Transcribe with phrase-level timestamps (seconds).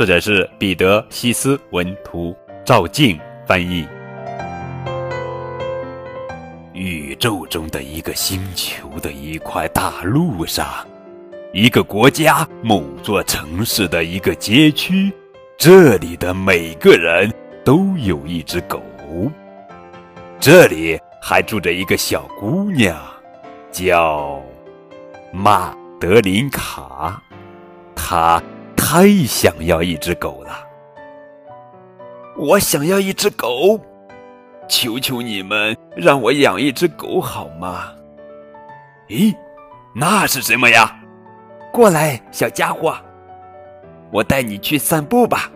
[0.00, 3.86] 作者是彼得·西斯文图，赵静翻译。
[6.72, 10.66] 宇宙中的一个星球的一块大陆上，
[11.52, 15.12] 一个国家某座城市的一个街区，
[15.58, 17.30] 这里的每个人
[17.62, 18.82] 都有一只狗。
[20.40, 22.96] 这里还住着一个小姑娘，
[23.70, 24.42] 叫
[25.30, 27.22] 玛德琳卡，
[27.94, 28.42] 她。
[28.92, 30.66] 太想要一只狗了，
[32.36, 33.80] 我想要一只狗，
[34.68, 37.92] 求求你们让我养一只狗好吗？
[39.06, 39.32] 咦，
[39.94, 40.92] 那是什么呀？
[41.72, 42.96] 过来，小家伙，
[44.10, 45.48] 我带你去散步吧。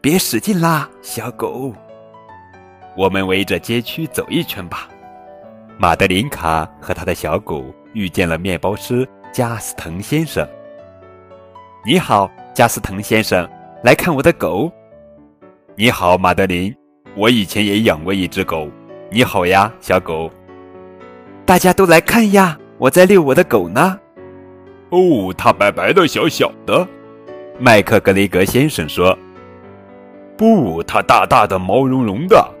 [0.00, 1.72] 别使劲啦，小狗。
[2.96, 4.88] 我们围着街区走一圈吧。
[5.78, 10.44] 马德琳卡和他的小狗遇见了面包师加斯滕先生。
[11.86, 13.48] 你好，加斯滕先生，
[13.84, 14.68] 来看我的狗。
[15.76, 16.74] 你好，马德琳，
[17.14, 18.68] 我以前也养过一只狗。
[19.08, 20.28] 你好呀，小狗。
[21.44, 24.00] 大家都来看呀，我在遛我的狗呢。
[24.90, 26.84] 哦，它白白的，小小的。
[27.56, 29.16] 麦克格雷格先生说。
[30.36, 32.52] 不，它大大的，毛茸茸的。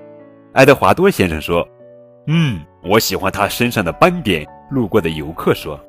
[0.52, 1.66] 爱德华多先生说。
[2.28, 4.46] 嗯，我喜欢它身上的斑点。
[4.70, 5.80] 路过的游客说。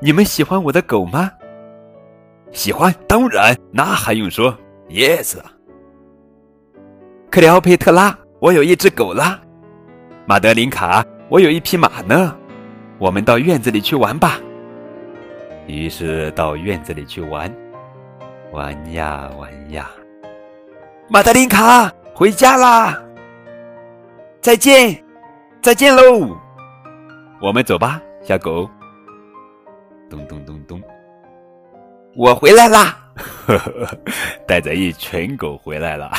[0.00, 1.32] 你们喜欢我的狗吗？
[2.52, 4.56] 喜欢，当然，那还用说
[4.88, 5.36] ？Yes。
[7.30, 9.40] 克里奥佩特拉，我有一只狗啦。
[10.26, 12.36] 马德琳卡，我有一匹马呢。
[12.98, 14.40] 我们到院子里去玩吧。
[15.66, 17.54] 于是到院子里去玩，
[18.52, 19.90] 玩呀玩呀。
[21.08, 23.02] 马德琳卡，回家啦！
[24.40, 25.04] 再见，
[25.60, 26.36] 再见喽！
[27.42, 28.68] 我们走吧，小狗。
[30.08, 30.80] 咚咚咚咚。
[32.16, 33.12] 我回来啦，
[34.48, 36.10] 带着一群狗回来了，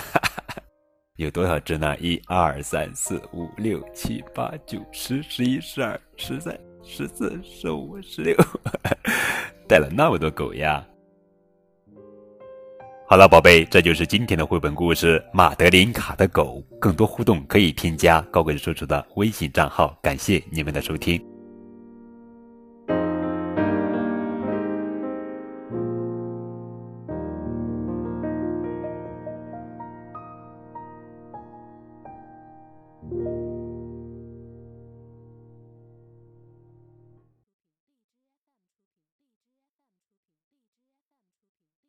[1.18, 1.98] 有多少只呢？
[1.98, 8.36] 一二三四五六七八九十十一十二十三十四十五十六，
[9.68, 10.86] 带了那么多狗呀！
[13.10, 16.64] 好了，宝贝，这就是今天的绘本故事《马德琳卡的狗》。
[16.80, 19.98] 更多互动可以添加高贵叔叔的微信账号。
[20.04, 21.20] 感谢你们的收听。